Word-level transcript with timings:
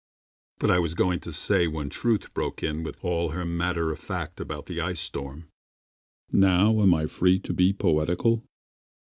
But 0.57 0.71
I 0.71 0.79
was 0.79 0.95
going 0.95 1.19
to 1.19 1.31
say 1.31 1.67
when 1.67 1.89
Truth 1.91 2.33
broke 2.33 2.63
in 2.63 2.81
With 2.81 2.97
all 3.05 3.29
her 3.29 3.45
matter 3.45 3.91
of 3.91 3.99
fact 3.99 4.39
about 4.39 4.65
the 4.65 4.81
ice 4.81 4.99
storm 4.99 5.47
(Now 6.31 6.81
am 6.81 6.95
I 6.95 7.05
free 7.05 7.37
to 7.41 7.53
be 7.53 7.71
poetical?) 7.71 8.43